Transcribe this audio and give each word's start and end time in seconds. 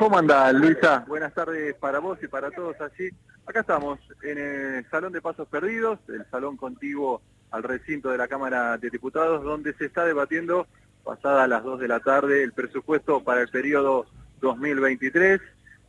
¿Cómo 0.00 0.16
anda 0.16 0.50
Luisa? 0.50 1.04
Buenas 1.06 1.34
tardes 1.34 1.74
para 1.74 1.98
vos 1.98 2.18
y 2.22 2.26
para 2.26 2.50
todos 2.50 2.74
allí. 2.80 3.10
Acá 3.44 3.60
estamos 3.60 3.98
en 4.22 4.38
el 4.38 4.90
Salón 4.90 5.12
de 5.12 5.20
Pasos 5.20 5.46
Perdidos, 5.46 5.98
el 6.08 6.24
salón 6.30 6.56
contiguo 6.56 7.20
al 7.50 7.62
recinto 7.62 8.08
de 8.08 8.16
la 8.16 8.26
Cámara 8.26 8.78
de 8.78 8.88
Diputados, 8.88 9.44
donde 9.44 9.74
se 9.74 9.84
está 9.84 10.06
debatiendo, 10.06 10.66
pasada 11.04 11.46
las 11.46 11.62
2 11.64 11.80
de 11.80 11.88
la 11.88 12.00
tarde, 12.00 12.42
el 12.42 12.54
presupuesto 12.54 13.22
para 13.22 13.42
el 13.42 13.48
periodo 13.48 14.06
2023. 14.40 15.38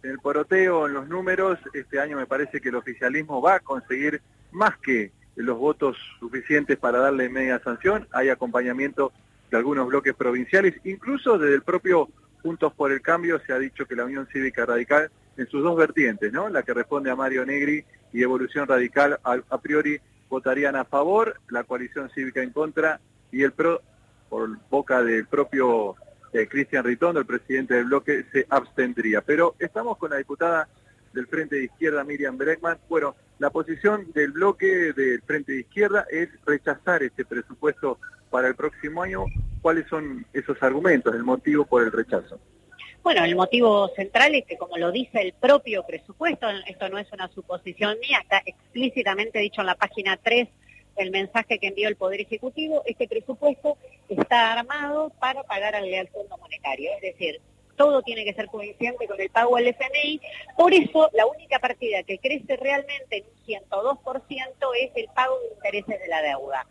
En 0.03 0.11
el 0.11 0.19
poroteo, 0.19 0.87
en 0.87 0.93
los 0.93 1.07
números, 1.07 1.57
este 1.71 2.01
año 2.01 2.17
me 2.17 2.25
parece 2.25 2.59
que 2.59 2.67
el 2.67 2.75
oficialismo 2.75 3.41
va 3.41 3.55
a 3.55 3.59
conseguir 3.61 4.21
más 4.51 4.77
que 4.79 5.13
los 5.37 5.57
votos 5.57 5.95
suficientes 6.19 6.77
para 6.77 6.99
darle 6.99 7.29
media 7.29 7.61
sanción. 7.63 8.09
Hay 8.11 8.27
acompañamiento 8.27 9.13
de 9.49 9.55
algunos 9.55 9.87
bloques 9.87 10.13
provinciales, 10.15 10.75
incluso 10.83 11.37
desde 11.37 11.55
el 11.55 11.61
propio 11.61 12.09
Juntos 12.41 12.73
por 12.73 12.91
el 12.91 13.01
Cambio 13.01 13.39
se 13.45 13.53
ha 13.53 13.59
dicho 13.59 13.85
que 13.85 13.95
la 13.95 14.05
Unión 14.05 14.27
Cívica 14.31 14.65
Radical, 14.65 15.11
en 15.37 15.47
sus 15.47 15.63
dos 15.63 15.77
vertientes, 15.77 16.31
¿no? 16.33 16.49
La 16.49 16.63
que 16.63 16.73
responde 16.73 17.11
a 17.11 17.15
Mario 17.15 17.45
Negri 17.45 17.85
y 18.11 18.23
Evolución 18.23 18.67
Radical, 18.67 19.19
a, 19.23 19.61
priori 19.61 19.99
votarían 20.29 20.75
a 20.75 20.85
favor, 20.85 21.39
la 21.49 21.63
coalición 21.63 22.09
cívica 22.09 22.41
en 22.41 22.51
contra 22.51 22.99
y 23.31 23.43
el 23.43 23.51
PRO, 23.51 23.81
por 24.29 24.49
boca 24.69 25.03
del 25.03 25.27
propio 25.27 25.95
eh, 26.33 26.47
Cristian 26.47 26.85
Ritondo, 26.85 27.19
el 27.19 27.25
presidente 27.25 27.75
del 27.75 27.85
bloque, 27.85 28.25
se 28.31 28.45
abstendría. 28.49 29.21
Pero 29.21 29.55
estamos 29.59 29.97
con 29.97 30.11
la 30.11 30.17
diputada 30.17 30.67
del 31.13 31.27
Frente 31.27 31.57
de 31.57 31.65
Izquierda, 31.65 32.03
Miriam 32.03 32.37
Breckman. 32.37 32.77
Bueno, 32.87 33.15
la 33.39 33.49
posición 33.49 34.11
del 34.13 34.31
bloque 34.31 34.93
del 34.93 35.21
Frente 35.23 35.51
de 35.51 35.59
Izquierda 35.59 36.05
es 36.09 36.29
rechazar 36.45 37.03
este 37.03 37.25
presupuesto 37.25 37.99
para 38.31 38.47
el 38.47 38.55
próximo 38.55 39.03
año 39.03 39.25
cuáles 39.61 39.87
son 39.87 40.25
esos 40.33 40.61
argumentos, 40.63 41.13
el 41.13 41.23
motivo 41.23 41.65
por 41.65 41.83
el 41.83 41.91
rechazo. 41.91 42.39
Bueno, 43.03 43.23
el 43.23 43.35
motivo 43.35 43.89
central 43.95 44.35
es 44.35 44.45
que, 44.45 44.57
como 44.57 44.77
lo 44.77 44.91
dice 44.91 45.21
el 45.21 45.33
propio 45.33 45.83
presupuesto, 45.85 46.47
esto 46.67 46.89
no 46.89 46.97
es 46.97 47.11
una 47.11 47.27
suposición 47.29 47.99
mía, 47.99 48.19
está 48.21 48.41
explícitamente 48.45 49.39
dicho 49.39 49.61
en 49.61 49.67
la 49.67 49.75
página 49.75 50.17
3 50.17 50.47
del 50.97 51.11
mensaje 51.11 51.57
que 51.59 51.67
envió 51.67 51.87
el 51.87 51.95
Poder 51.95 52.21
Ejecutivo, 52.21 52.83
este 52.85 53.07
presupuesto 53.07 53.77
está 54.07 54.53
armado 54.53 55.11
para 55.19 55.43
pagar 55.43 55.75
al 55.75 55.85
Leal 55.85 56.09
Fondo 56.09 56.37
Monetario, 56.37 56.91
es 56.95 57.01
decir, 57.01 57.41
todo 57.75 58.03
tiene 58.03 58.23
que 58.23 58.33
ser 58.33 58.45
coincidente 58.47 59.07
con 59.07 59.19
el 59.19 59.29
pago 59.29 59.55
al 59.55 59.65
FMI, 59.65 60.21
por 60.55 60.71
eso 60.71 61.09
la 61.13 61.25
única 61.25 61.57
partida 61.57 62.03
que 62.03 62.19
crece 62.19 62.55
realmente 62.57 63.17
en 63.17 63.23
un 63.25 63.69
102% 63.69 64.35
es 64.79 64.91
el 64.95 65.07
pago 65.15 65.39
de 65.39 65.55
intereses 65.55 65.99
de 65.99 66.07
la 66.07 66.21
deuda. 66.21 66.67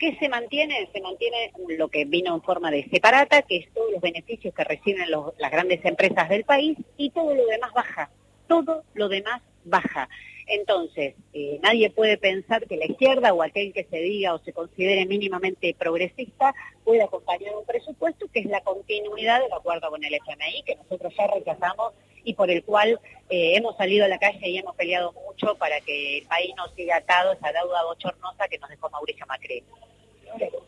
¿Qué 0.00 0.16
se 0.18 0.30
mantiene? 0.30 0.88
Se 0.94 1.02
mantiene 1.02 1.52
lo 1.76 1.88
que 1.88 2.06
vino 2.06 2.34
en 2.34 2.40
forma 2.40 2.70
de 2.70 2.88
separata, 2.88 3.42
que 3.42 3.58
es 3.58 3.72
todos 3.74 3.92
los 3.92 4.00
beneficios 4.00 4.54
que 4.54 4.64
reciben 4.64 5.10
las 5.10 5.50
grandes 5.50 5.84
empresas 5.84 6.26
del 6.30 6.44
país 6.44 6.78
y 6.96 7.10
todo 7.10 7.34
lo 7.34 7.44
demás 7.44 7.70
baja. 7.74 8.10
Todo 8.48 8.82
lo 8.94 9.10
demás 9.10 9.42
baja. 9.62 10.08
Entonces, 10.46 11.16
eh, 11.34 11.60
nadie 11.62 11.90
puede 11.90 12.16
pensar 12.16 12.66
que 12.66 12.78
la 12.78 12.86
izquierda 12.86 13.34
o 13.34 13.42
aquel 13.42 13.74
que 13.74 13.84
se 13.84 13.98
diga 13.98 14.32
o 14.32 14.38
se 14.38 14.54
considere 14.54 15.04
mínimamente 15.04 15.76
progresista 15.78 16.54
puede 16.82 17.02
acompañar 17.02 17.54
un 17.54 17.66
presupuesto 17.66 18.26
que 18.32 18.40
es 18.40 18.46
la 18.46 18.62
continuidad 18.62 19.42
del 19.42 19.52
acuerdo 19.52 19.90
con 19.90 20.02
el 20.02 20.14
FMI, 20.14 20.62
que 20.62 20.76
nosotros 20.76 21.12
ya 21.14 21.26
rechazamos 21.26 21.92
y 22.24 22.32
por 22.32 22.50
el 22.50 22.64
cual 22.64 22.98
eh, 23.28 23.54
hemos 23.54 23.76
salido 23.76 24.06
a 24.06 24.08
la 24.08 24.18
calle 24.18 24.48
y 24.48 24.56
hemos 24.56 24.74
peleado 24.76 25.12
mucho 25.12 25.56
para 25.56 25.78
que 25.82 26.18
el 26.18 26.26
país 26.26 26.54
no 26.56 26.68
siga 26.74 26.96
atado 26.96 27.32
a 27.32 27.34
esa 27.34 27.52
deuda 27.52 27.84
bochornosa 27.84 28.48
que 28.48 28.56
nos 28.56 28.70
dejó 28.70 28.88
Mauricio 28.88 29.26
Macri. 29.26 29.62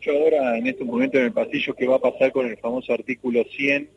Ahora 0.07 0.57
en 0.57 0.67
este 0.67 0.83
momento 0.83 1.17
en 1.17 1.25
el 1.25 1.33
pasillo 1.33 1.73
qué 1.73 1.87
va 1.87 1.95
a 1.95 1.99
pasar 1.99 2.31
con 2.31 2.47
el 2.47 2.57
famoso 2.57 2.93
artículo 2.93 3.43
100, 3.43 3.89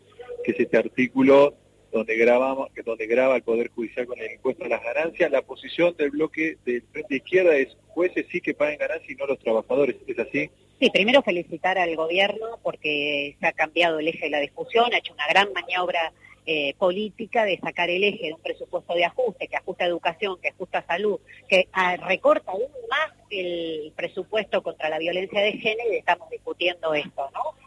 que 0.44 0.52
es 0.52 0.60
este 0.60 0.76
artículo 0.76 1.54
donde 1.92 2.16
grabamos, 2.16 2.70
donde 2.84 3.06
graba 3.06 3.36
el 3.36 3.42
Poder 3.42 3.70
Judicial 3.70 4.06
con 4.06 4.18
el 4.18 4.32
impuesto 4.32 4.64
a 4.64 4.68
las 4.68 4.82
ganancias. 4.82 5.30
La 5.30 5.42
posición 5.42 5.96
del 5.96 6.10
bloque 6.10 6.58
del 6.64 6.82
Frente 6.92 7.16
Izquierda 7.16 7.56
es 7.56 7.76
jueces 7.88 8.26
sí 8.30 8.40
que 8.40 8.54
paguen 8.54 8.78
ganancias 8.78 9.10
y 9.10 9.14
no 9.14 9.26
los 9.26 9.38
trabajadores, 9.38 9.96
¿es 10.06 10.18
así? 10.18 10.50
Sí, 10.78 10.90
primero 10.90 11.22
felicitar 11.22 11.78
al 11.78 11.96
gobierno 11.96 12.58
porque 12.62 13.36
se 13.40 13.46
ha 13.46 13.52
cambiado 13.52 13.98
el 13.98 14.08
eje 14.08 14.26
de 14.26 14.30
la 14.30 14.40
discusión, 14.40 14.92
ha 14.92 14.98
hecho 14.98 15.14
una 15.14 15.26
gran 15.26 15.52
maniobra 15.52 16.12
eh, 16.46 16.74
política 16.78 17.44
de 17.44 17.58
sacar 17.58 17.90
el 17.90 18.04
eje 18.04 18.26
de 18.26 18.34
un 18.34 18.40
presupuesto 18.40 18.94
de 18.94 19.04
ajuste, 19.04 19.48
que 19.48 19.56
ajusta 19.56 19.84
educación, 19.84 20.38
que 20.40 20.48
ajusta 20.48 20.84
salud, 20.86 21.18
que 21.48 21.68
ah, 21.72 21.96
recorta 21.96 22.52
aún 22.52 22.70
más 22.88 23.12
el 23.30 23.92
presupuesto 23.96 24.62
contra 24.62 24.88
la 24.88 24.98
violencia 24.98 25.40
de 25.40 25.52
género 25.52 25.92
y 25.92 25.96
estamos 25.96 26.30
discutiendo 26.30 26.94
esto, 26.94 27.30
¿no? 27.32 27.66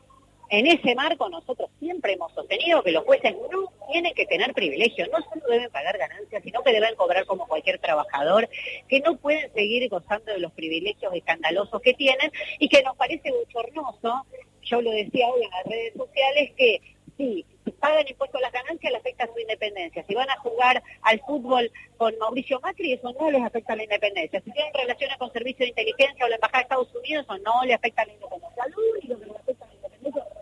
En 0.52 0.66
ese 0.66 0.96
marco 0.96 1.30
nosotros 1.30 1.70
siempre 1.78 2.14
hemos 2.14 2.34
sostenido 2.34 2.82
que 2.82 2.92
los 2.92 3.04
jueces 3.04 3.36
no 3.52 3.72
tienen 3.92 4.14
que 4.16 4.26
tener 4.26 4.52
privilegios, 4.54 5.08
no 5.12 5.20
solo 5.20 5.46
deben 5.48 5.70
pagar 5.70 5.96
ganancias, 5.98 6.42
sino 6.44 6.64
que 6.64 6.72
deben 6.72 6.96
cobrar 6.96 7.26
como 7.26 7.48
cualquier 7.48 7.78
trabajador, 7.78 8.50
que 8.88 9.00
no 9.02 9.16
pueden 9.18 9.54
seguir 9.54 9.88
gozando 9.90 10.32
de 10.32 10.40
los 10.40 10.52
privilegios 10.54 11.14
escandalosos 11.14 11.82
que 11.82 11.94
tienen 11.94 12.32
y 12.58 12.68
que 12.68 12.82
nos 12.82 12.96
parece 12.96 13.32
bochornoso, 13.32 14.26
yo 14.64 14.82
lo 14.82 14.92
decía 14.92 15.28
hoy 15.28 15.44
en 15.44 15.52
las 15.52 15.66
redes 15.66 15.94
sociales, 15.96 16.52
que 16.58 16.82
sí, 17.16 17.46
pagan 17.74 18.08
impuestos 18.08 18.40
a 18.40 18.42
las 18.42 18.52
ganancias, 18.52 18.92
le 18.92 18.98
afecta 18.98 19.28
su 19.28 19.40
independencia. 19.40 20.04
Si 20.08 20.16
van 20.16 20.30
a 20.30 20.38
jugar 20.38 20.84
al 21.02 21.20
fútbol 21.22 21.72
con 21.98 22.18
Mauricio 22.18 22.60
Macri, 22.62 22.94
eso 22.94 23.14
no 23.20 23.32
les 23.32 23.44
afecta 23.44 23.74
a 23.74 23.76
la 23.76 23.84
independencia. 23.84 24.42
Si 24.42 24.52
tienen 24.52 24.74
relaciones 24.74 25.18
con 25.18 25.32
servicio 25.32 25.66
de 25.66 25.70
inteligencia 25.70 26.26
o 26.26 26.30
la 26.30 26.36
Embajada 26.36 26.60
de 26.60 26.64
Estados 26.64 26.96
Unidos, 26.96 27.26
eso 27.26 27.38
no 27.40 27.64
le 27.66 27.74
afecta 27.74 28.02
a 28.02 28.06
la 28.06 28.14
independencia. 28.14 28.64
A 28.64 28.68
la 28.68 28.76
independencia 29.02 30.40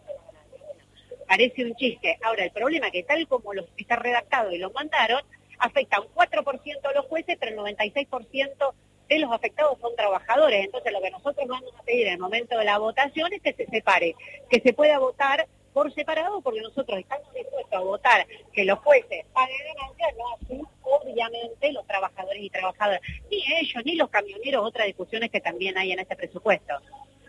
parece 1.28 1.66
un 1.66 1.76
chiste. 1.76 2.18
Ahora, 2.24 2.46
el 2.46 2.52
problema 2.52 2.88
es 2.88 2.94
que 2.94 3.04
tal 3.04 3.28
como 3.28 3.54
lo 3.54 3.66
está 3.78 3.98
redactado 3.98 4.52
y 4.52 4.58
lo 4.58 4.72
mandaron, 4.72 5.22
afecta 5.60 6.00
un 6.00 6.08
4% 6.08 6.80
a 6.84 6.94
los 6.94 7.06
jueces, 7.06 7.38
pero 7.40 7.52
el 7.52 7.76
96% 7.76 8.74
de 9.10 9.20
los 9.20 9.32
afectados 9.32 9.78
son 9.80 9.96
trabajadores. 9.96 10.66
Entonces, 10.66 10.92
lo 10.92 11.02
que 11.02 11.12
nosotros 11.12 11.48
vamos 11.48 11.74
a 11.78 11.84
pedir 11.84 12.08
en 12.08 12.14
el 12.14 12.20
momento 12.20 12.58
de 12.58 12.66
la 12.66 12.78
votación 12.78 13.32
es 13.34 13.42
que 13.42 13.54
se 13.54 13.66
separe, 13.68 14.16
que 14.50 14.62
se 14.62 14.74
pueda 14.74 15.00
votar 15.00 15.48
por 15.78 15.94
separado, 15.94 16.42
porque 16.42 16.60
nosotros 16.60 16.98
estamos 16.98 17.32
dispuestos 17.36 17.72
a 17.72 17.82
votar 17.82 18.26
que 18.52 18.66
los 18.66 18.80
jueces 18.80 19.24
paguen 19.32 19.58
ganancias, 19.76 20.10
no 20.18 20.24
así, 20.34 20.62
obviamente, 20.82 21.72
los 21.72 21.86
trabajadores 21.86 22.42
y 22.42 22.50
trabajadoras. 22.50 23.00
Ni 23.30 23.44
ellos, 23.60 23.86
ni 23.86 23.94
los 23.96 24.10
camioneros, 24.10 24.66
otras 24.66 24.88
discusiones 24.88 25.30
que 25.30 25.40
también 25.40 25.78
hay 25.78 25.92
en 25.92 26.00
este 26.00 26.16
presupuesto. 26.16 26.74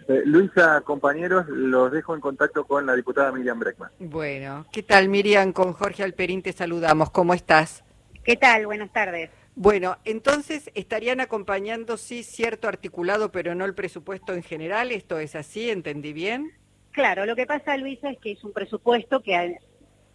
Eh, 0.08 0.22
Luisa, 0.25 0.81
compañeros, 0.81 1.47
los 1.47 1.92
dejo 1.92 2.14
en 2.14 2.22
contacto 2.22 2.64
con 2.64 2.87
la 2.87 2.97
diputada 2.97 3.31
Miriam 3.32 3.58
Breckman. 3.58 3.91
Bueno, 3.98 4.64
¿qué 4.72 4.82
tal 4.82 5.10
Miriam? 5.10 5.53
Con 5.53 5.75
Jorge 5.75 6.03
Alperín 6.03 6.41
te 6.41 6.54
saludamos. 6.54 7.10
¿Cómo 7.10 7.34
estás? 7.34 7.84
¿Qué 8.25 8.37
tal? 8.37 8.64
Buenas 8.64 8.91
tardes. 8.94 9.28
Bueno, 9.56 9.98
entonces 10.06 10.70
estarían 10.75 11.20
acompañando, 11.20 11.98
sí, 11.98 12.22
cierto 12.22 12.66
articulado, 12.66 13.31
pero 13.31 13.54
no 13.54 13.66
el 13.66 13.75
presupuesto 13.75 14.32
en 14.32 14.42
general. 14.42 14.91
¿Esto 14.91 15.19
es 15.19 15.37
así? 15.37 15.69
¿Entendí 15.69 16.14
bien? 16.14 16.54
Claro, 16.98 17.26
lo 17.26 17.36
que 17.36 17.47
pasa, 17.47 17.76
Luisa, 17.76 18.10
es 18.10 18.19
que 18.19 18.32
es 18.32 18.42
un 18.42 18.53
presupuesto 18.53 19.20
que 19.20 19.60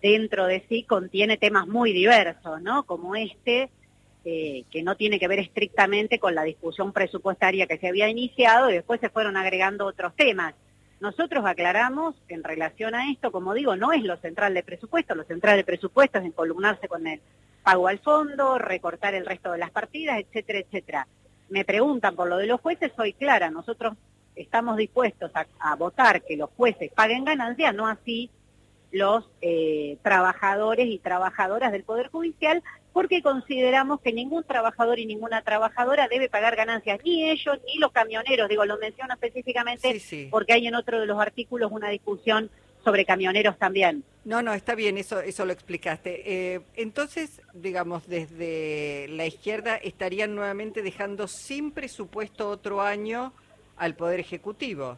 dentro 0.01 0.47
de 0.47 0.65
sí 0.67 0.83
contiene 0.83 1.37
temas 1.37 1.65
muy 1.65 1.93
diversos, 1.93 2.61
¿no? 2.61 2.83
Como 2.83 3.15
este, 3.15 3.69
eh, 4.25 4.65
que 4.69 4.83
no 4.83 4.97
tiene 4.97 5.17
que 5.17 5.29
ver 5.29 5.39
estrictamente 5.39 6.19
con 6.19 6.35
la 6.35 6.43
discusión 6.43 6.91
presupuestaria 6.91 7.67
que 7.67 7.77
se 7.77 7.87
había 7.87 8.09
iniciado 8.09 8.69
y 8.69 8.73
después 8.73 8.99
se 8.99 9.07
fueron 9.07 9.37
agregando 9.37 9.85
otros 9.85 10.13
temas. 10.17 10.55
Nosotros 10.99 11.45
aclaramos 11.45 12.15
en 12.27 12.43
relación 12.43 12.95
a 12.95 13.09
esto, 13.09 13.31
como 13.31 13.53
digo, 13.53 13.77
no 13.77 13.93
es 13.93 14.03
lo 14.03 14.17
central 14.17 14.53
de 14.53 14.63
presupuesto, 14.63 15.15
lo 15.15 15.23
central 15.23 15.55
de 15.55 15.63
presupuesto 15.63 16.19
es 16.19 16.25
encolumnarse 16.25 16.89
con 16.89 17.07
el 17.07 17.21
pago 17.63 17.87
al 17.87 17.99
fondo, 17.99 18.57
recortar 18.57 19.15
el 19.15 19.25
resto 19.25 19.53
de 19.53 19.59
las 19.59 19.71
partidas, 19.71 20.19
etcétera, 20.19 20.59
etcétera. 20.59 21.07
Me 21.47 21.63
preguntan 21.63 22.13
por 22.13 22.27
lo 22.27 22.35
de 22.35 22.47
los 22.47 22.59
jueces, 22.59 22.91
soy 22.97 23.13
clara, 23.13 23.49
nosotros 23.49 23.93
estamos 24.35 24.77
dispuestos 24.77 25.31
a, 25.33 25.75
votar 25.75 26.21
que 26.23 26.37
los 26.37 26.49
jueces 26.51 26.91
paguen 26.93 27.25
ganancias, 27.25 27.73
no 27.73 27.87
así 27.87 28.29
los 28.91 29.27
eh, 29.41 29.97
trabajadores 30.03 30.87
y 30.87 30.99
trabajadoras 30.99 31.71
del 31.71 31.83
Poder 31.83 32.09
Judicial, 32.09 32.61
porque 32.93 33.23
consideramos 33.23 33.99
que 34.01 34.13
ningún 34.13 34.43
trabajador 34.43 34.99
y 34.99 35.07
ninguna 35.07 35.41
trabajadora 35.41 36.07
debe 36.07 36.29
pagar 36.29 36.55
ganancias, 36.55 36.99
ni 37.03 37.29
ellos 37.31 37.57
ni 37.65 37.79
los 37.79 37.91
camioneros, 37.91 38.47
digo, 38.47 38.65
lo 38.65 38.77
menciono 38.77 39.13
específicamente 39.15 39.99
porque 40.29 40.53
hay 40.53 40.67
en 40.67 40.75
otro 40.75 40.99
de 40.99 41.07
los 41.07 41.19
artículos 41.19 41.71
una 41.71 41.89
discusión 41.89 42.51
sobre 42.83 43.05
camioneros 43.05 43.57
también. 43.57 44.03
No, 44.25 44.41
no, 44.41 44.53
está 44.53 44.75
bien, 44.75 44.97
eso, 44.97 45.19
eso 45.21 45.45
lo 45.45 45.53
explicaste. 45.53 46.53
Eh, 46.53 46.61
entonces, 46.75 47.41
digamos, 47.53 48.07
desde 48.07 49.07
la 49.09 49.25
izquierda 49.25 49.75
estarían 49.75 50.35
nuevamente 50.35 50.81
dejando 50.81 51.27
sin 51.27 51.71
presupuesto 51.71 52.49
otro 52.49 52.81
año 52.81 53.33
al 53.77 53.95
Poder 53.95 54.19
Ejecutivo. 54.19 54.97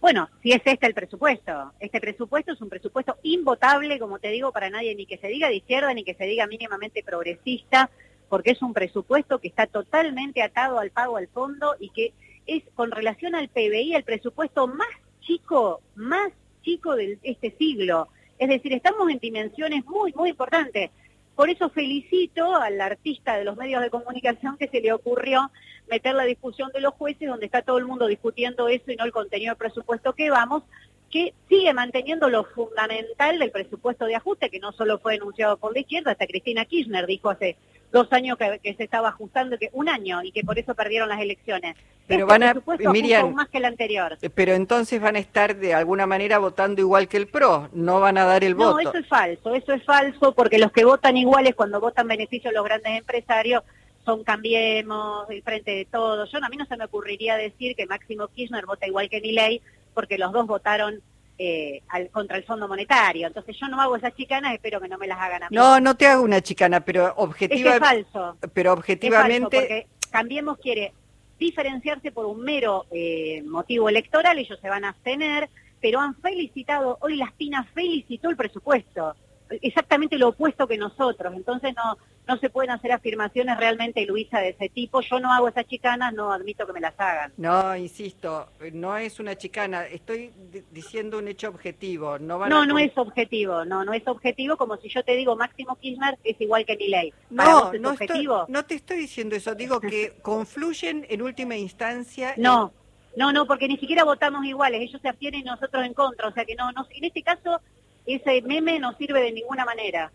Bueno, 0.00 0.28
si 0.42 0.52
es 0.52 0.62
este 0.64 0.86
el 0.86 0.94
presupuesto. 0.94 1.72
Este 1.80 2.00
presupuesto 2.00 2.52
es 2.52 2.60
un 2.60 2.68
presupuesto 2.68 3.16
invotable, 3.22 3.98
como 3.98 4.18
te 4.20 4.28
digo, 4.28 4.52
para 4.52 4.70
nadie, 4.70 4.94
ni 4.94 5.06
que 5.06 5.18
se 5.18 5.26
diga 5.26 5.48
de 5.48 5.56
izquierda, 5.56 5.92
ni 5.92 6.04
que 6.04 6.14
se 6.14 6.24
diga 6.24 6.46
mínimamente 6.46 7.02
progresista, 7.02 7.90
porque 8.28 8.52
es 8.52 8.62
un 8.62 8.72
presupuesto 8.72 9.38
que 9.38 9.48
está 9.48 9.66
totalmente 9.66 10.42
atado 10.42 10.78
al 10.78 10.90
pago 10.90 11.16
al 11.16 11.26
fondo 11.28 11.74
y 11.80 11.90
que 11.90 12.12
es 12.46 12.62
con 12.74 12.92
relación 12.92 13.34
al 13.34 13.48
PBI 13.48 13.94
el 13.94 14.04
presupuesto 14.04 14.68
más 14.68 14.88
chico, 15.20 15.80
más 15.96 16.30
chico 16.62 16.94
de 16.94 17.18
este 17.22 17.54
siglo. 17.58 18.08
Es 18.38 18.48
decir, 18.48 18.72
estamos 18.72 19.10
en 19.10 19.18
dimensiones 19.18 19.84
muy, 19.84 20.12
muy 20.12 20.30
importantes. 20.30 20.90
Por 21.38 21.50
eso 21.50 21.70
felicito 21.70 22.56
al 22.56 22.80
artista 22.80 23.36
de 23.36 23.44
los 23.44 23.56
medios 23.56 23.80
de 23.80 23.90
comunicación 23.90 24.56
que 24.56 24.66
se 24.66 24.80
le 24.80 24.92
ocurrió 24.92 25.52
meter 25.88 26.16
la 26.16 26.24
discusión 26.24 26.72
de 26.74 26.80
los 26.80 26.94
jueces, 26.94 27.28
donde 27.28 27.46
está 27.46 27.62
todo 27.62 27.78
el 27.78 27.86
mundo 27.86 28.08
discutiendo 28.08 28.66
eso 28.66 28.90
y 28.90 28.96
no 28.96 29.04
el 29.04 29.12
contenido 29.12 29.52
del 29.52 29.56
presupuesto 29.56 30.14
que 30.14 30.30
vamos, 30.30 30.64
que 31.10 31.32
sigue 31.48 31.72
manteniendo 31.72 32.28
lo 32.28 32.44
fundamental 32.44 33.38
del 33.38 33.50
presupuesto 33.50 34.04
de 34.04 34.16
ajuste, 34.16 34.50
que 34.50 34.60
no 34.60 34.72
solo 34.72 34.98
fue 34.98 35.14
denunciado 35.14 35.56
por 35.56 35.72
la 35.72 35.80
izquierda, 35.80 36.12
hasta 36.12 36.26
Cristina 36.26 36.64
Kirchner 36.64 37.06
dijo 37.06 37.30
hace 37.30 37.56
dos 37.90 38.12
años 38.12 38.36
que, 38.62 38.74
se 38.74 38.84
estaba 38.84 39.08
ajustando, 39.08 39.58
que 39.58 39.70
un 39.72 39.88
año, 39.88 40.22
y 40.22 40.32
que 40.32 40.44
por 40.44 40.58
eso 40.58 40.74
perdieron 40.74 41.08
las 41.08 41.20
elecciones. 41.20 41.76
Pero 42.06 42.26
este 42.26 42.38
van 42.38 42.42
a, 42.42 42.90
Miriam, 42.92 43.34
más 43.34 43.48
que 43.48 43.58
el 43.58 43.64
anterior. 43.64 44.18
Eh, 44.20 44.30
pero 44.30 44.52
entonces 44.52 45.00
van 45.00 45.16
a 45.16 45.18
estar 45.18 45.56
de 45.56 45.74
alguna 45.74 46.06
manera 46.06 46.38
votando 46.38 46.80
igual 46.80 47.08
que 47.08 47.16
el 47.16 47.28
PRO, 47.28 47.68
no 47.72 48.00
van 48.00 48.18
a 48.18 48.24
dar 48.24 48.44
el 48.44 48.54
voto. 48.54 48.72
No, 48.72 48.80
eso 48.80 48.98
es 48.98 49.08
falso, 49.08 49.54
eso 49.54 49.72
es 49.72 49.84
falso, 49.84 50.34
porque 50.34 50.58
los 50.58 50.72
que 50.72 50.84
votan 50.84 51.16
iguales 51.16 51.54
cuando 51.54 51.80
votan 51.80 52.06
beneficios 52.06 52.52
los 52.52 52.64
grandes 52.64 52.98
empresarios 52.98 53.62
son 54.04 54.24
Cambiemos, 54.24 55.28
el 55.28 55.42
Frente 55.42 55.70
de 55.70 55.84
Todos. 55.84 56.30
Yo 56.32 56.38
a 56.42 56.48
mí 56.48 56.56
no 56.56 56.64
se 56.64 56.76
me 56.76 56.84
ocurriría 56.84 57.36
decir 57.36 57.76
que 57.76 57.86
Máximo 57.86 58.28
Kirchner 58.28 58.64
vota 58.64 58.86
igual 58.86 59.10
que 59.10 59.20
Milei, 59.20 59.60
porque 59.98 60.16
los 60.16 60.30
dos 60.30 60.46
votaron 60.46 61.02
eh, 61.38 61.82
al, 61.88 62.08
contra 62.10 62.36
el 62.36 62.44
Fondo 62.44 62.68
Monetario. 62.68 63.26
Entonces 63.26 63.56
yo 63.58 63.66
no 63.66 63.80
hago 63.80 63.96
esas 63.96 64.14
chicanas, 64.14 64.54
espero 64.54 64.80
que 64.80 64.86
no 64.86 64.96
me 64.96 65.08
las 65.08 65.18
hagan 65.18 65.42
a 65.42 65.50
mí. 65.50 65.56
No, 65.56 65.80
no 65.80 65.96
te 65.96 66.06
hago 66.06 66.22
una 66.22 66.40
chicana, 66.40 66.84
pero 66.84 67.12
objetivamente... 67.16 68.00
Es, 68.00 68.06
falso. 68.12 68.36
Pero 68.52 68.74
objetivamente... 68.74 69.58
porque 69.58 69.86
Cambiemos 70.12 70.58
quiere 70.58 70.92
diferenciarse 71.36 72.12
por 72.12 72.26
un 72.26 72.42
mero 72.42 72.86
eh, 72.92 73.42
motivo 73.44 73.88
electoral, 73.88 74.38
ellos 74.38 74.56
se 74.62 74.68
van 74.68 74.84
a 74.84 74.90
abstener, 74.90 75.50
pero 75.80 75.98
han 75.98 76.14
felicitado, 76.14 76.96
hoy 77.00 77.16
Las 77.16 77.32
Pinas 77.32 77.66
felicitó 77.74 78.30
el 78.30 78.36
presupuesto 78.36 79.16
exactamente 79.50 80.16
lo 80.16 80.28
opuesto 80.28 80.68
que 80.68 80.78
nosotros. 80.78 81.34
Entonces 81.34 81.74
no, 81.74 81.98
no 82.28 82.36
se 82.36 82.50
pueden 82.50 82.70
hacer 82.70 82.92
afirmaciones 82.92 83.56
realmente, 83.56 84.04
Luisa, 84.04 84.38
de 84.40 84.50
ese 84.50 84.68
tipo. 84.68 85.00
Yo 85.00 85.18
no 85.18 85.32
hago 85.32 85.48
esas 85.48 85.66
chicanas, 85.66 86.12
no 86.12 86.30
admito 86.30 86.66
que 86.66 86.74
me 86.74 86.80
las 86.80 86.92
hagan. 86.98 87.32
No, 87.38 87.74
insisto, 87.74 88.48
no 88.74 88.98
es 88.98 89.18
una 89.18 89.34
chicana. 89.36 89.86
Estoy 89.86 90.30
diciendo 90.70 91.18
un 91.18 91.28
hecho 91.28 91.48
objetivo. 91.48 92.18
No, 92.18 92.46
no, 92.46 92.66
no 92.66 92.78
es 92.78 92.96
objetivo. 92.96 93.64
No, 93.64 93.82
no 93.82 93.94
es 93.94 94.06
objetivo 94.06 94.58
como 94.58 94.76
si 94.76 94.90
yo 94.90 95.02
te 95.02 95.16
digo 95.16 95.36
Máximo 95.36 95.76
Kirchner 95.76 96.18
es 96.22 96.38
igual 96.38 96.66
que 96.66 96.76
Milei. 96.76 97.14
No, 97.30 97.72
no, 97.72 97.90
objetivo? 97.90 98.44
no 98.48 98.64
te 98.66 98.74
estoy 98.74 98.98
diciendo 98.98 99.34
eso. 99.34 99.54
Digo 99.54 99.80
que 99.80 100.12
confluyen 100.22 101.06
en 101.08 101.22
última 101.22 101.56
instancia. 101.56 102.34
No. 102.36 102.72
No, 103.16 103.32
no, 103.32 103.46
porque 103.46 103.68
ni 103.68 103.78
siquiera 103.78 104.04
votamos 104.04 104.44
iguales, 104.44 104.80
ellos 104.80 105.00
se 105.00 105.08
abstienen 105.08 105.40
y 105.40 105.44
nosotros 105.44 105.84
en 105.84 105.92
contra, 105.92 106.28
o 106.28 106.32
sea 106.32 106.44
que 106.44 106.54
no, 106.54 106.70
no 106.70 106.86
en 106.88 107.04
este 107.04 107.22
caso 107.22 107.60
ese 108.06 108.42
meme 108.42 108.78
no 108.78 108.92
sirve 108.96 109.20
de 109.22 109.32
ninguna 109.32 109.64
manera. 109.64 110.12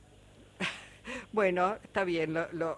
Bueno, 1.34 1.78
está 1.84 2.04
bien, 2.04 2.32
lo, 2.32 2.48
lo. 2.52 2.78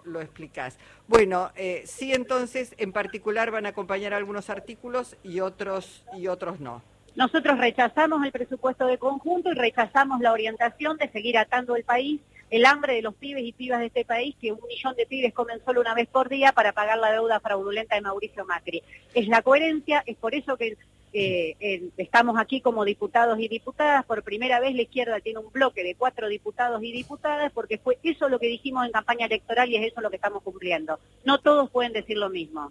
Bueno, 1.08 1.52
eh, 1.56 1.82
sí, 1.84 2.14
entonces, 2.14 2.74
en 2.78 2.90
particular 2.90 3.50
van 3.50 3.66
a 3.66 3.68
acompañar 3.68 4.14
algunos 4.14 4.48
artículos 4.48 5.14
y 5.22 5.40
otros, 5.40 6.02
y 6.16 6.28
otros 6.28 6.58
no. 6.58 6.82
Nosotros 7.16 7.58
rechazamos 7.58 8.24
el 8.24 8.32
presupuesto 8.32 8.86
de 8.86 8.96
conjunto 8.96 9.50
y 9.50 9.54
rechazamos 9.54 10.20
la 10.20 10.32
orientación 10.32 10.96
de 10.96 11.10
seguir 11.10 11.36
atando 11.36 11.76
el 11.76 11.84
país, 11.84 12.22
el 12.48 12.64
hambre 12.64 12.94
de 12.94 13.02
los 13.02 13.14
pibes 13.14 13.44
y 13.44 13.52
pibas 13.52 13.80
de 13.80 13.86
este 13.86 14.06
país, 14.06 14.34
que 14.40 14.52
un 14.52 14.66
millón 14.66 14.96
de 14.96 15.04
pibes 15.04 15.34
comen 15.34 15.62
solo 15.62 15.82
una 15.82 15.94
vez 15.94 16.08
por 16.08 16.30
día 16.30 16.52
para 16.52 16.72
pagar 16.72 16.96
la 16.96 17.12
deuda 17.12 17.40
fraudulenta 17.40 17.94
de 17.94 18.00
Mauricio 18.00 18.46
Macri. 18.46 18.82
Es 19.12 19.28
la 19.28 19.42
coherencia, 19.42 20.02
es 20.06 20.16
por 20.16 20.34
eso 20.34 20.56
que 20.56 20.78
eh, 21.12 21.88
estamos 21.96 22.38
aquí 22.38 22.60
como 22.60 22.84
diputados 22.84 23.38
y 23.40 23.48
diputadas, 23.48 24.04
por 24.04 24.22
primera 24.22 24.60
vez 24.60 24.74
la 24.74 24.82
izquierda 24.82 25.20
tiene 25.20 25.38
un 25.38 25.50
bloque 25.50 25.82
de 25.82 25.94
cuatro 25.94 26.28
diputados 26.28 26.82
y 26.82 26.92
diputadas, 26.92 27.52
porque 27.52 27.78
fue 27.78 27.98
eso 28.02 28.28
lo 28.28 28.38
que 28.38 28.48
dijimos 28.48 28.84
en 28.86 28.92
campaña 28.92 29.26
electoral 29.26 29.70
y 29.70 29.76
es 29.76 29.92
eso 29.92 30.00
lo 30.00 30.10
que 30.10 30.16
estamos 30.16 30.42
cumpliendo. 30.42 30.98
No 31.24 31.38
todos 31.38 31.70
pueden 31.70 31.92
decir 31.92 32.18
lo 32.18 32.28
mismo. 32.28 32.70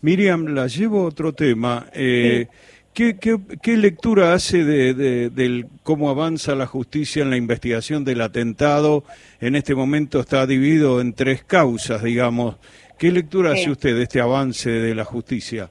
Miriam, 0.00 0.46
la 0.54 0.66
llevo 0.66 1.00
a 1.00 1.04
otro 1.04 1.32
tema. 1.32 1.86
Eh, 1.92 2.46
¿qué, 2.94 3.16
qué, 3.16 3.76
lectura 3.76 4.34
hace 4.34 4.64
de, 4.64 4.94
de, 4.94 5.66
cómo 5.82 6.10
avanza 6.10 6.54
la 6.54 6.66
justicia 6.66 7.22
en 7.22 7.30
la 7.30 7.36
investigación 7.36 8.04
del 8.04 8.20
atentado? 8.20 9.04
En 9.40 9.56
este 9.56 9.74
momento 9.74 10.20
está 10.20 10.46
dividido 10.46 11.00
en 11.00 11.12
tres 11.12 11.44
causas, 11.44 12.02
digamos. 12.02 12.56
¿Qué 12.98 13.10
lectura 13.10 13.52
hace 13.52 13.70
usted 13.70 13.94
de 13.94 14.02
este 14.02 14.20
avance 14.20 14.70
de 14.70 14.94
la 14.94 15.04
justicia? 15.04 15.70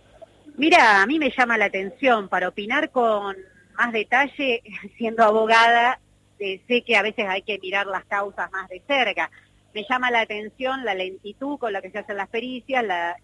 Mira, 0.59 1.01
a 1.01 1.05
mí 1.05 1.19
me 1.19 1.31
llama 1.31 1.57
la 1.57 1.65
atención 1.65 2.27
para 2.27 2.49
opinar 2.49 2.89
con 2.89 3.37
más 3.77 3.93
detalle, 3.93 4.61
siendo 4.97 5.23
abogada, 5.23 6.01
eh, 6.37 6.59
sé 6.67 6.81
que 6.81 6.97
a 6.97 7.01
veces 7.01 7.27
hay 7.29 7.43
que 7.43 7.57
mirar 7.59 7.87
las 7.87 8.03
causas 8.03 8.51
más 8.51 8.67
de 8.67 8.81
cerca. 8.85 9.31
Me 9.73 9.85
llama 9.89 10.11
la 10.11 10.19
atención 10.19 10.83
la 10.83 10.95
lentitud 10.95 11.57
con 11.57 11.71
la 11.71 11.81
que 11.81 11.91
se 11.91 11.99
hacen 11.99 12.17
las 12.17 12.27
pericias, 12.27 12.83
la, 12.83 13.15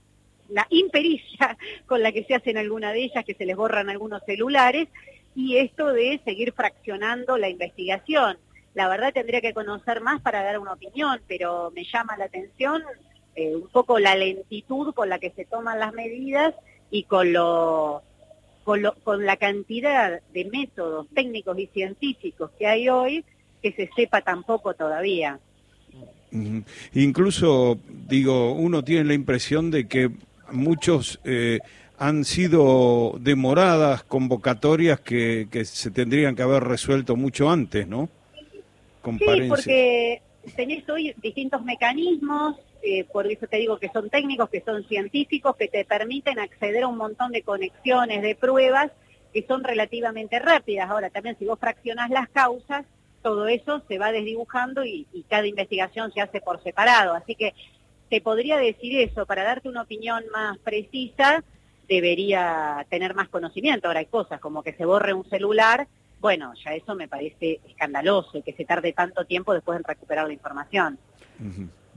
impericia 0.69 1.57
con 1.87 2.01
la 2.01 2.13
que 2.13 2.23
se 2.23 2.35
hacen 2.35 2.57
algunas 2.57 2.93
de 2.93 3.03
ellas, 3.03 3.25
que 3.25 3.33
se 3.33 3.45
les 3.45 3.57
borran 3.57 3.89
algunos 3.89 4.23
celulares, 4.23 4.87
y 5.35 5.57
esto 5.57 5.91
de 5.91 6.21
seguir 6.23 6.53
fraccionando 6.53 7.37
la 7.37 7.49
investigación. 7.49 8.37
La 8.75 8.87
verdad 8.87 9.11
tendría 9.11 9.41
que 9.41 9.53
conocer 9.53 9.99
más 9.99 10.21
para 10.21 10.41
dar 10.41 10.57
una 10.57 10.71
opinión, 10.71 11.19
pero 11.27 11.69
me 11.75 11.83
llama 11.83 12.15
la 12.15 12.25
atención 12.25 12.81
eh, 13.35 13.53
un 13.57 13.67
poco 13.67 13.99
la 13.99 14.15
lentitud 14.15 14.93
con 14.93 15.09
la 15.09 15.19
que 15.19 15.31
se 15.31 15.43
toman 15.43 15.79
las 15.79 15.91
medidas 15.91 16.55
y 16.95 17.03
con, 17.03 17.33
lo, 17.33 18.03
con, 18.63 19.25
la 19.25 19.35
cantidad 19.35 20.21
de 20.33 20.45
métodos 20.45 21.07
técnicos 21.13 21.59
y 21.59 21.67
científicos 21.67 22.51
que 22.57 22.67
hay 22.67 22.87
hoy, 22.87 23.25
que 23.61 23.73
se 23.73 23.89
sepa 23.97 24.21
tampoco 24.21 24.73
todavía. 24.75 25.37
Incluso, 26.93 27.77
digo, 28.07 28.53
uno 28.53 28.81
tiene 28.81 29.03
la 29.03 29.13
impresión 29.13 29.71
de 29.71 29.89
que 29.89 30.09
muchos 30.53 31.19
eh, 31.25 31.59
han 31.97 32.23
sido 32.23 33.17
demoradas 33.19 34.03
convocatorias 34.03 35.01
que, 35.01 35.49
que, 35.51 35.65
se 35.65 35.91
tendrían 35.91 36.33
que 36.33 36.43
haber 36.43 36.63
resuelto 36.63 37.17
mucho 37.17 37.49
antes, 37.49 37.89
¿no? 37.89 38.07
Sí, 39.03 39.19
porque 39.49 40.21
tenés 40.55 40.87
hoy 40.89 41.13
distintos 41.21 41.61
mecanismos, 41.65 42.55
por 43.11 43.27
eso 43.27 43.47
te 43.47 43.57
digo 43.57 43.77
que 43.77 43.89
son 43.89 44.09
técnicos, 44.09 44.49
que 44.49 44.61
son 44.61 44.83
científicos, 44.87 45.55
que 45.55 45.67
te 45.67 45.85
permiten 45.85 46.39
acceder 46.39 46.83
a 46.83 46.87
un 46.87 46.97
montón 46.97 47.31
de 47.31 47.41
conexiones, 47.41 48.21
de 48.21 48.35
pruebas 48.35 48.91
que 49.33 49.45
son 49.45 49.63
relativamente 49.63 50.39
rápidas. 50.39 50.89
Ahora 50.89 51.09
también 51.09 51.37
si 51.37 51.45
vos 51.45 51.59
fraccionás 51.59 52.09
las 52.09 52.29
causas, 52.29 52.85
todo 53.21 53.47
eso 53.47 53.81
se 53.87 53.97
va 53.97 54.11
desdibujando 54.11 54.85
y, 54.85 55.07
cada 55.27 55.47
investigación 55.47 56.11
se 56.13 56.21
hace 56.21 56.41
por 56.41 56.61
separado. 56.63 57.13
Así 57.13 57.35
que 57.35 57.53
te 58.09 58.21
podría 58.21 58.57
decir 58.57 58.99
eso, 58.99 59.25
para 59.25 59.43
darte 59.43 59.67
una 59.67 59.81
opinión 59.81 60.23
más 60.31 60.57
precisa, 60.59 61.43
debería 61.87 62.85
tener 62.89 63.15
más 63.15 63.27
conocimiento. 63.29 63.87
Ahora 63.87 64.01
hay 64.01 64.05
cosas 64.05 64.39
como 64.39 64.63
que 64.63 64.73
se 64.73 64.85
borre 64.85 65.13
un 65.13 65.27
celular, 65.29 65.87
bueno, 66.21 66.53
ya 66.63 66.73
eso 66.73 66.95
me 66.95 67.07
parece 67.07 67.59
escandaloso, 67.67 68.41
que 68.43 68.53
se 68.53 68.63
tarde 68.63 68.93
tanto 68.93 69.25
tiempo 69.25 69.53
después 69.53 69.77
en 69.77 69.83
recuperar 69.83 70.27
la 70.27 70.33
información. 70.33 70.97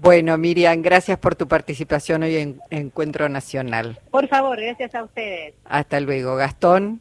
Bueno, 0.01 0.39
Miriam, 0.39 0.81
gracias 0.81 1.19
por 1.19 1.35
tu 1.35 1.49
participación 1.49 2.23
hoy 2.23 2.37
en 2.37 2.61
Encuentro 2.71 3.29
Nacional. 3.29 3.99
Por 4.13 4.29
favor, 4.29 4.61
gracias 4.61 4.95
a 4.95 5.03
ustedes. 5.03 5.55
Hasta 5.65 5.99
luego. 5.99 6.37
Gastón. 6.37 7.01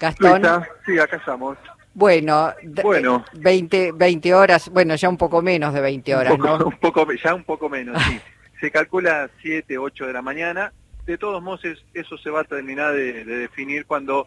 Gastón. 0.00 0.42
sí, 0.84 0.98
acá 0.98 1.16
estamos. 1.16 1.56
Bueno, 1.94 2.52
bueno. 2.82 3.24
20, 3.34 3.92
20 3.92 4.34
horas, 4.34 4.68
bueno, 4.68 4.96
ya 4.96 5.08
un 5.08 5.16
poco 5.16 5.40
menos 5.40 5.72
de 5.72 5.80
20 5.80 6.16
horas, 6.16 6.32
un 6.34 6.38
poco, 6.38 6.58
¿no? 6.58 6.66
Un 6.66 6.78
poco, 6.78 7.12
ya 7.12 7.34
un 7.34 7.44
poco 7.44 7.68
menos, 7.68 8.02
sí. 8.02 8.20
Se 8.60 8.72
calcula 8.72 9.30
7, 9.40 9.78
8 9.78 10.06
de 10.08 10.12
la 10.12 10.22
mañana. 10.22 10.72
De 11.06 11.16
todos 11.16 11.40
modos, 11.40 11.62
eso 11.94 12.18
se 12.18 12.30
va 12.30 12.40
a 12.40 12.44
terminar 12.44 12.92
de 12.92 13.24
definir 13.24 13.86
cuando 13.86 14.26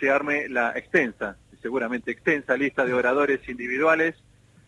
se 0.00 0.10
arme 0.10 0.48
la 0.48 0.72
extensa, 0.72 1.36
seguramente 1.62 2.10
extensa 2.10 2.56
lista 2.56 2.84
de 2.84 2.92
oradores 2.92 3.48
individuales 3.48 4.16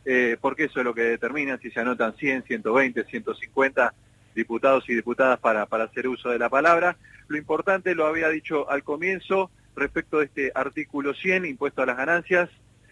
eh, 0.04 0.36
porque 0.40 0.64
eso 0.64 0.80
es 0.80 0.84
lo 0.84 0.94
que 0.94 1.02
determina 1.02 1.58
si 1.58 1.70
se 1.70 1.80
anotan 1.80 2.14
100, 2.16 2.44
120, 2.44 3.04
150 3.04 3.94
diputados 4.34 4.88
y 4.88 4.94
diputadas 4.94 5.38
para, 5.40 5.66
para 5.66 5.84
hacer 5.84 6.08
uso 6.08 6.30
de 6.30 6.38
la 6.38 6.48
palabra. 6.48 6.96
Lo 7.28 7.36
importante, 7.36 7.94
lo 7.94 8.06
había 8.06 8.28
dicho 8.28 8.70
al 8.70 8.82
comienzo, 8.82 9.50
respecto 9.76 10.18
de 10.18 10.26
este 10.26 10.52
artículo 10.54 11.14
100, 11.14 11.44
impuesto 11.44 11.82
a 11.82 11.86
las 11.86 11.96
ganancias, 11.96 12.48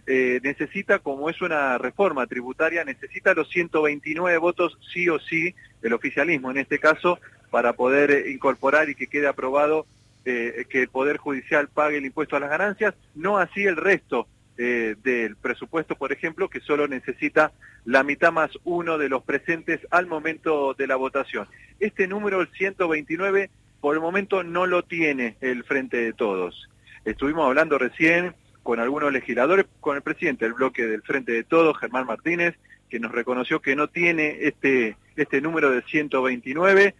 eh, 0.06 0.40
necesita, 0.42 1.00
como 1.00 1.28
es 1.28 1.40
una 1.42 1.76
reforma 1.78 2.26
tributaria, 2.26 2.84
necesita 2.84 3.34
los 3.34 3.48
129 3.50 4.38
votos 4.38 4.78
sí 4.92 5.08
o 5.08 5.18
sí 5.18 5.54
del 5.82 5.92
oficialismo, 5.92 6.50
en 6.50 6.58
este 6.58 6.78
caso, 6.78 7.18
para 7.50 7.72
poder 7.74 8.10
eh, 8.10 8.30
incorporar 8.30 8.88
y 8.88 8.94
que 8.94 9.06
quede 9.06 9.26
aprobado 9.26 9.86
que 10.24 10.82
el 10.82 10.88
Poder 10.88 11.16
Judicial 11.16 11.68
pague 11.68 11.96
el 11.96 12.04
impuesto 12.04 12.36
a 12.36 12.40
las 12.40 12.50
ganancias, 12.50 12.92
no 13.14 13.38
así 13.38 13.64
el 13.64 13.76
resto 13.76 14.28
eh, 14.60 14.96
del 15.04 15.36
presupuesto, 15.36 15.94
por 15.94 16.10
ejemplo, 16.10 16.50
que 16.50 16.58
solo 16.58 16.88
necesita 16.88 17.52
la 17.84 18.02
mitad 18.02 18.32
más 18.32 18.50
uno 18.64 18.98
de 18.98 19.08
los 19.08 19.22
presentes 19.22 19.80
al 19.90 20.08
momento 20.08 20.74
de 20.74 20.88
la 20.88 20.96
votación. 20.96 21.46
Este 21.78 22.08
número, 22.08 22.40
el 22.40 22.48
129, 22.48 23.50
por 23.80 23.94
el 23.94 24.00
momento 24.00 24.42
no 24.42 24.66
lo 24.66 24.82
tiene 24.82 25.36
el 25.40 25.62
Frente 25.62 25.98
de 25.98 26.12
Todos. 26.12 26.68
Estuvimos 27.04 27.46
hablando 27.46 27.78
recién 27.78 28.34
con 28.64 28.80
algunos 28.80 29.12
legisladores, 29.12 29.66
con 29.80 29.96
el 29.96 30.02
presidente 30.02 30.44
del 30.44 30.54
bloque 30.54 30.86
del 30.86 31.02
Frente 31.02 31.30
de 31.30 31.44
Todos, 31.44 31.78
Germán 31.78 32.06
Martínez, 32.06 32.56
que 32.90 32.98
nos 32.98 33.12
reconoció 33.12 33.62
que 33.62 33.76
no 33.76 33.86
tiene 33.86 34.38
este, 34.40 34.96
este 35.14 35.40
número 35.40 35.70
de 35.70 35.82
129. 35.82 36.96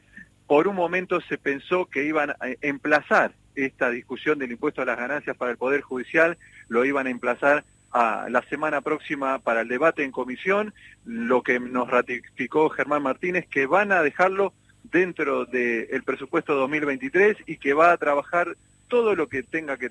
Por 0.46 0.68
un 0.68 0.76
momento 0.76 1.20
se 1.22 1.38
pensó 1.38 1.86
que 1.86 2.04
iban 2.04 2.30
a 2.30 2.36
emplazar 2.60 3.32
esta 3.54 3.90
discusión 3.90 4.38
del 4.38 4.52
impuesto 4.52 4.82
a 4.82 4.84
las 4.84 4.98
ganancias 4.98 5.36
para 5.36 5.50
el 5.50 5.56
Poder 5.56 5.80
Judicial, 5.80 6.38
lo 6.68 6.84
iban 6.84 7.06
a 7.06 7.10
emplazar 7.10 7.64
a 7.90 8.28
la 8.30 8.42
semana 8.42 8.80
próxima 8.80 9.38
para 9.38 9.62
el 9.62 9.68
debate 9.68 10.04
en 10.04 10.12
comisión, 10.12 10.74
lo 11.04 11.42
que 11.42 11.58
nos 11.58 11.88
ratificó 11.90 12.68
Germán 12.68 13.02
Martínez, 13.02 13.46
que 13.48 13.66
van 13.66 13.92
a 13.92 14.02
dejarlo 14.02 14.52
dentro 14.84 15.46
del 15.46 16.02
presupuesto 16.04 16.54
2023 16.54 17.36
y 17.46 17.56
que 17.56 17.74
va 17.74 17.92
a 17.92 17.96
trabajar 17.96 18.56
todo 18.88 19.14
lo 19.14 19.28
que 19.28 19.42
tenga 19.42 19.76
que, 19.76 19.90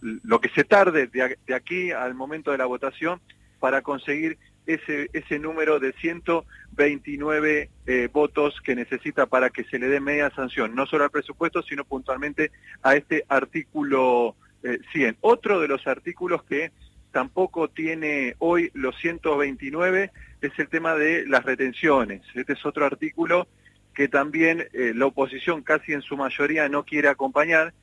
lo 0.00 0.40
que 0.40 0.48
se 0.50 0.64
tarde 0.64 1.06
de, 1.06 1.54
aquí 1.54 1.90
al 1.92 2.14
momento 2.14 2.52
de 2.52 2.58
la 2.58 2.66
votación 2.66 3.20
para 3.58 3.82
conseguir 3.82 4.38
ese, 4.66 5.08
ese 5.14 5.38
número 5.38 5.80
de 5.80 5.92
129 5.94 7.70
eh, 7.86 8.08
votos 8.12 8.60
que 8.62 8.76
necesita 8.76 9.24
para 9.26 9.48
que 9.48 9.64
se 9.64 9.78
le 9.78 9.88
dé 9.88 9.98
media 9.98 10.30
sanción, 10.30 10.74
no 10.74 10.84
solo 10.86 11.04
al 11.04 11.10
presupuesto, 11.10 11.62
sino 11.62 11.84
puntualmente 11.84 12.52
a 12.82 12.94
este 12.94 13.24
artículo 13.28 14.36
100. 14.62 15.14
Eh, 15.14 15.16
Otro 15.20 15.60
de 15.60 15.68
los 15.68 15.86
artículos 15.86 16.42
que 16.44 16.72
tampoco 17.12 17.68
tiene 17.68 18.36
hoy 18.38 18.70
los 18.74 18.96
129 18.98 20.10
es 20.40 20.58
el 20.58 20.68
tema 20.68 20.94
de 20.94 21.26
las 21.26 21.44
retenciones. 21.44 22.22
Este 22.34 22.52
es 22.52 22.64
otro 22.64 22.84
artículo 22.84 23.48
que 23.94 24.08
también 24.08 24.68
eh, 24.72 24.92
la 24.94 25.06
oposición 25.06 25.62
casi 25.62 25.92
en 25.92 26.02
su 26.02 26.16
mayoría 26.16 26.68
no 26.68 26.84
quiere 26.84 27.08
acompañar, 27.08 27.74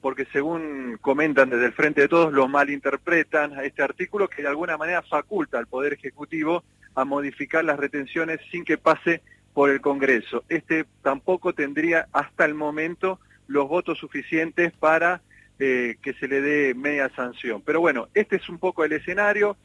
porque 0.00 0.26
según 0.32 0.96
comentan 1.02 1.50
desde 1.50 1.66
el 1.66 1.72
Frente 1.72 2.02
de 2.02 2.08
Todos, 2.08 2.32
lo 2.32 2.48
malinterpretan 2.48 3.58
a 3.58 3.64
este 3.64 3.82
artículo 3.82 4.28
que 4.28 4.42
de 4.42 4.48
alguna 4.48 4.78
manera 4.78 5.02
faculta 5.02 5.58
al 5.58 5.66
Poder 5.66 5.92
Ejecutivo 5.92 6.64
a 6.94 7.04
modificar 7.04 7.64
las 7.64 7.78
retenciones 7.78 8.40
sin 8.50 8.64
que 8.64 8.78
pase 8.78 9.20
por 9.52 9.68
el 9.68 9.82
Congreso. 9.82 10.44
Este 10.48 10.86
tampoco 11.02 11.52
tendría 11.52 12.08
hasta 12.12 12.46
el 12.46 12.54
momento 12.54 13.20
los 13.46 13.68
votos 13.68 13.98
suficientes 13.98 14.72
para 14.72 15.20
eh, 15.62 15.96
que 16.00 16.14
se 16.14 16.26
le 16.26 16.40
dé 16.40 16.74
media 16.74 17.10
sanción. 17.14 17.60
Pero 17.60 17.80
bueno, 17.80 18.08
este 18.14 18.36
es 18.36 18.48
un 18.48 18.58
poco 18.58 18.82
el 18.82 18.92
escenario. 18.92 19.58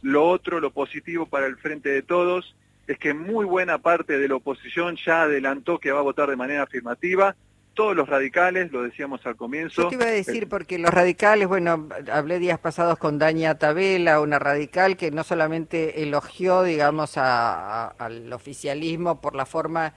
Lo 0.00 0.26
otro, 0.26 0.60
lo 0.60 0.70
positivo 0.70 1.26
para 1.26 1.46
el 1.46 1.58
Frente 1.58 1.90
de 1.90 2.00
Todos, 2.00 2.56
es 2.86 2.98
que 2.98 3.12
muy 3.12 3.44
buena 3.44 3.76
parte 3.76 4.18
de 4.18 4.28
la 4.28 4.36
oposición 4.36 4.96
ya 4.96 5.24
adelantó 5.24 5.78
que 5.78 5.92
va 5.92 5.98
a 5.98 6.02
votar 6.02 6.30
de 6.30 6.36
manera 6.36 6.62
afirmativa. 6.62 7.36
Todos 7.74 7.94
los 7.94 8.08
radicales, 8.08 8.72
lo 8.72 8.82
decíamos 8.82 9.26
al 9.26 9.36
comienzo. 9.36 9.82
Yo 9.82 9.88
te 9.88 9.96
iba 9.96 10.06
a 10.06 10.10
decir, 10.10 10.48
porque 10.48 10.78
los 10.78 10.90
radicales, 10.90 11.46
bueno, 11.46 11.86
hablé 12.10 12.38
días 12.38 12.58
pasados 12.58 12.96
con 12.96 13.18
Daña 13.18 13.58
Tabela, 13.58 14.20
una 14.20 14.38
radical 14.38 14.96
que 14.96 15.10
no 15.10 15.22
solamente 15.22 16.02
elogió, 16.02 16.62
digamos, 16.62 17.18
al 17.18 18.32
oficialismo 18.32 19.20
por 19.20 19.34
la 19.34 19.44
forma 19.44 19.92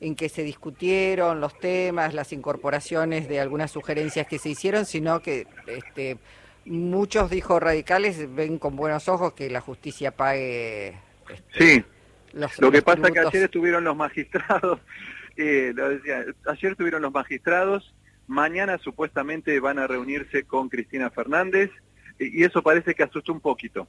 en 0.00 0.14
que 0.14 0.28
se 0.28 0.42
discutieron 0.42 1.40
los 1.40 1.58
temas, 1.58 2.14
las 2.14 2.32
incorporaciones 2.32 3.28
de 3.28 3.40
algunas 3.40 3.70
sugerencias 3.70 4.26
que 4.26 4.38
se 4.38 4.48
hicieron, 4.48 4.86
sino 4.86 5.20
que 5.20 5.46
este, 5.66 6.16
muchos, 6.64 7.30
dijo 7.30 7.60
radicales, 7.60 8.34
ven 8.34 8.58
con 8.58 8.76
buenos 8.76 9.08
ojos 9.08 9.34
que 9.34 9.50
la 9.50 9.60
justicia 9.60 10.10
pague. 10.10 10.94
Este, 11.28 11.58
sí, 11.58 11.84
lo 12.32 12.70
que 12.70 12.82
pasa 12.82 13.08
es 13.08 13.12
que 13.12 13.20
ayer 13.20 13.44
estuvieron 13.44 13.84
los 13.84 13.96
magistrados, 13.96 14.80
eh, 15.36 15.72
lo 15.74 15.90
decía, 15.90 16.24
ayer 16.46 16.72
estuvieron 16.72 17.02
los 17.02 17.12
magistrados, 17.12 17.94
mañana 18.26 18.78
supuestamente 18.78 19.58
van 19.60 19.78
a 19.78 19.86
reunirse 19.86 20.44
con 20.44 20.68
Cristina 20.68 21.10
Fernández, 21.10 21.70
y 22.18 22.44
eso 22.44 22.62
parece 22.62 22.94
que 22.94 23.02
asustó 23.02 23.32
un 23.32 23.40
poquito. 23.40 23.88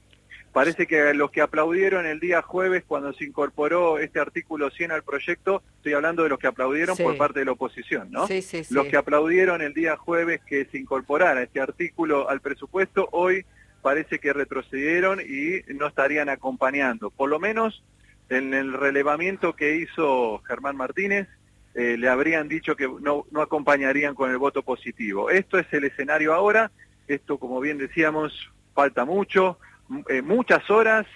Parece 0.52 0.86
que 0.86 1.14
los 1.14 1.30
que 1.30 1.40
aplaudieron 1.40 2.04
el 2.04 2.20
día 2.20 2.42
jueves 2.42 2.84
cuando 2.86 3.14
se 3.14 3.24
incorporó 3.24 3.98
este 3.98 4.20
artículo 4.20 4.70
100 4.70 4.92
al 4.92 5.02
proyecto, 5.02 5.62
estoy 5.76 5.94
hablando 5.94 6.24
de 6.24 6.28
los 6.28 6.38
que 6.38 6.46
aplaudieron 6.46 6.96
por 6.96 7.16
parte 7.16 7.38
de 7.38 7.46
la 7.46 7.52
oposición, 7.52 8.10
¿no? 8.10 8.26
Sí, 8.26 8.42
sí, 8.42 8.62
los 8.70 8.86
que 8.86 8.98
aplaudieron 8.98 9.62
el 9.62 9.72
día 9.72 9.96
jueves 9.96 10.42
que 10.46 10.66
se 10.66 10.78
incorporara 10.78 11.42
este 11.42 11.60
artículo 11.60 12.28
al 12.28 12.40
presupuesto, 12.40 13.08
hoy 13.12 13.46
parece 13.80 14.18
que 14.18 14.34
retrocedieron 14.34 15.20
y 15.20 15.62
no 15.74 15.86
estarían 15.86 16.28
acompañando. 16.28 17.10
Por 17.10 17.30
lo 17.30 17.40
menos 17.40 17.82
en 18.28 18.52
el 18.52 18.74
relevamiento 18.74 19.54
que 19.54 19.76
hizo 19.76 20.42
Germán 20.46 20.76
Martínez, 20.76 21.28
eh, 21.74 21.96
le 21.98 22.08
habrían 22.08 22.48
dicho 22.48 22.76
que 22.76 22.86
no, 22.86 23.24
no 23.30 23.40
acompañarían 23.40 24.14
con 24.14 24.30
el 24.30 24.36
voto 24.36 24.62
positivo. 24.62 25.30
Esto 25.30 25.58
es 25.58 25.66
el 25.72 25.84
escenario 25.84 26.34
ahora, 26.34 26.70
esto 27.08 27.38
como 27.38 27.58
bien 27.60 27.78
decíamos, 27.78 28.50
falta 28.74 29.06
mucho, 29.06 29.58
eh, 30.08 30.22
muchas 30.22 30.68
horas 30.70 31.06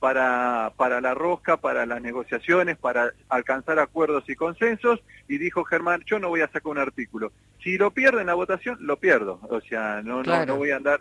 para, 0.00 0.72
para 0.76 1.00
la 1.00 1.14
rosca, 1.14 1.56
para 1.56 1.86
las 1.86 2.02
negociaciones, 2.02 2.76
para 2.76 3.12
alcanzar 3.28 3.78
acuerdos 3.78 4.24
y 4.28 4.34
consensos, 4.34 5.02
y 5.28 5.38
dijo 5.38 5.64
Germán, 5.64 6.02
yo 6.06 6.18
no 6.18 6.28
voy 6.28 6.42
a 6.42 6.48
sacar 6.48 6.72
un 6.72 6.78
artículo. 6.78 7.32
Si 7.62 7.78
lo 7.78 7.90
pierdo 7.90 8.20
en 8.20 8.26
la 8.26 8.34
votación, 8.34 8.76
lo 8.80 8.98
pierdo. 8.98 9.40
O 9.48 9.60
sea, 9.62 10.02
no, 10.02 10.22
no, 10.22 10.44
no 10.44 10.56
voy 10.56 10.72
a 10.72 10.76
andar 10.76 11.00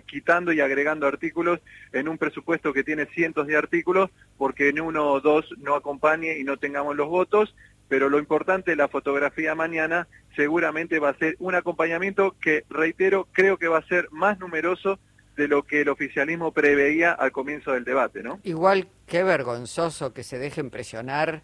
quitando 0.00 0.52
y 0.52 0.60
agregando 0.60 1.06
artículos 1.06 1.60
en 1.92 2.08
un 2.08 2.16
presupuesto 2.16 2.72
que 2.72 2.84
tiene 2.84 3.06
cientos 3.06 3.46
de 3.46 3.56
artículos, 3.56 4.10
porque 4.38 4.70
en 4.70 4.80
uno 4.80 5.10
o 5.10 5.20
dos 5.20 5.46
no 5.58 5.74
acompañe 5.74 6.38
y 6.38 6.44
no 6.44 6.56
tengamos 6.56 6.96
los 6.96 7.08
votos, 7.08 7.54
pero 7.88 8.08
lo 8.08 8.18
importante 8.18 8.70
de 8.70 8.76
la 8.76 8.88
fotografía 8.88 9.54
mañana 9.54 10.08
seguramente 10.34 10.98
va 10.98 11.10
a 11.10 11.18
ser 11.18 11.36
un 11.38 11.54
acompañamiento 11.54 12.34
que, 12.40 12.64
reitero, 12.70 13.28
creo 13.32 13.58
que 13.58 13.68
va 13.68 13.78
a 13.78 13.86
ser 13.86 14.08
más 14.10 14.38
numeroso 14.38 14.98
de 15.36 15.48
lo 15.48 15.62
que 15.62 15.82
el 15.82 15.88
oficialismo 15.88 16.52
preveía 16.52 17.12
al 17.12 17.32
comienzo 17.32 17.72
del 17.72 17.84
debate, 17.84 18.22
¿no? 18.22 18.40
Igual 18.42 18.88
qué 19.06 19.22
vergonzoso 19.22 20.12
que 20.12 20.22
se 20.24 20.38
dejen 20.38 20.70
presionar 20.70 21.42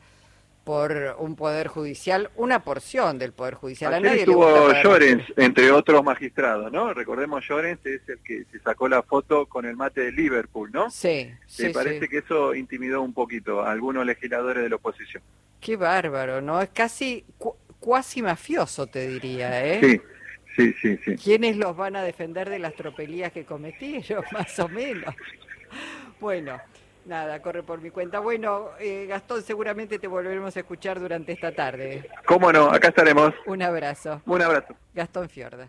por 0.69 1.17
un 1.19 1.35
poder 1.35 1.69
judicial, 1.69 2.31
una 2.37 2.63
porción 2.63 3.19
del 3.19 3.33
poder 3.33 3.55
judicial. 3.55 3.95
Ayer 3.95 4.19
estuvo 4.19 4.71
Llorens, 4.83 5.25
entre 5.39 5.71
otros 5.71 6.05
magistrados, 6.05 6.71
¿no? 6.71 6.93
Recordemos 6.93 7.43
Llorens 7.49 7.81
es 7.87 8.07
el 8.07 8.19
que 8.19 8.45
se 8.53 8.61
sacó 8.61 8.87
la 8.87 9.03
foto 9.03 9.47
con 9.47 9.65
el 9.65 9.77
mate 9.77 10.03
de 10.03 10.13
Liverpool, 10.13 10.71
¿no? 10.71 10.91
Sí, 10.91 11.33
Me 11.59 11.71
parece 11.71 12.07
que 12.07 12.19
eso 12.19 12.55
intimidó 12.55 13.01
un 13.01 13.15
poquito 13.15 13.63
a 13.63 13.73
algunos 13.73 14.05
legisladores 14.05 14.63
de 14.63 14.69
la 14.69 14.77
oposición. 14.77 15.23
Qué 15.59 15.77
bárbaro, 15.77 16.43
¿no? 16.43 16.61
Es 16.61 16.69
casi 16.69 17.25
cuasi 17.81 18.21
mafioso, 18.21 18.87
te 18.87 19.09
diría, 19.09 19.67
¿eh? 19.67 19.81
Sí. 19.83 20.01
Sí, 20.59 20.75
sí, 20.83 20.99
sí. 21.05 21.17
¿Quiénes 21.17 21.57
los 21.57 21.77
van 21.77 21.95
a 21.95 22.03
defender 22.03 22.51
de 22.51 22.59
las 22.59 22.75
tropelías 22.75 23.31
que 23.31 23.45
cometieron, 23.45 24.25
más 24.33 24.59
o 24.59 24.69
menos? 24.69 25.15
Bueno, 26.19 26.61
nada, 27.07 27.41
corre 27.41 27.63
por 27.63 27.81
mi 27.81 27.91
cuenta. 27.91 28.19
Bueno, 28.19 28.71
eh, 28.81 29.07
Gastón, 29.09 29.43
seguramente 29.43 30.01
te 30.01 30.09
volveremos 30.09 30.57
a 30.57 30.61
escuchar 30.61 30.99
durante 30.99 31.31
esta 31.33 31.53
tarde. 31.53 32.11
¿Cómo 32.27 32.53
no? 32.53 32.73
Acá 32.73 32.89
estaremos. 32.89 33.35
Un 33.47 33.63
abrazo. 33.63 34.21
Un 34.27 34.43
abrazo. 34.43 34.75
Gastón 34.95 35.29
Fiorda. 35.29 35.67